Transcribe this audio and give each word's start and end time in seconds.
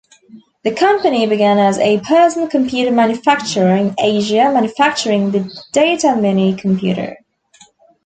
The 0.63 0.73
company 0.73 1.27
began 1.27 1.59
as 1.59 1.77
a 1.77 1.99
personal 1.99 2.47
computer 2.47 2.89
manufacturer 2.91 3.75
in 3.75 3.93
Asia 4.01 4.49
manufacturing 4.51 5.29
the 5.29 5.41
Datamini 5.75 6.57
computer. 6.57 7.17